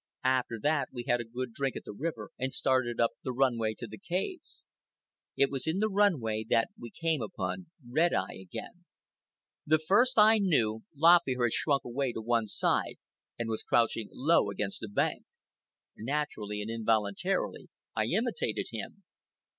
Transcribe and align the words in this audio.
After 0.25 0.57
that 0.63 0.89
we 0.91 1.03
had 1.07 1.21
a 1.21 1.25
good 1.25 1.53
drink 1.53 1.75
at 1.75 1.83
the 1.85 1.93
river 1.93 2.31
and 2.39 2.51
started 2.51 2.99
up 2.99 3.11
the 3.23 3.31
run 3.31 3.59
way 3.59 3.75
to 3.75 3.85
the 3.85 3.99
caves. 3.99 4.63
It 5.37 5.51
was 5.51 5.67
in 5.67 5.77
the 5.77 5.89
run 5.89 6.19
way 6.19 6.43
that 6.49 6.69
we 6.75 6.89
came 6.89 7.21
upon 7.21 7.67
Red 7.87 8.11
Eye 8.11 8.39
again. 8.41 8.85
The 9.63 9.77
first 9.77 10.17
I 10.17 10.39
knew, 10.39 10.81
Lop 10.97 11.19
Ear 11.27 11.43
had 11.45 11.53
shrunk 11.53 11.83
away 11.83 12.13
to 12.13 12.21
one 12.23 12.47
side 12.47 12.95
and 13.37 13.47
was 13.47 13.61
crouching 13.61 14.09
low 14.11 14.49
against 14.49 14.79
the 14.79 14.89
bank. 14.89 15.23
Naturally 15.95 16.63
and 16.63 16.71
involuntarily, 16.71 17.69
I 17.95 18.05
imitated 18.05 18.69
him. 18.71 19.03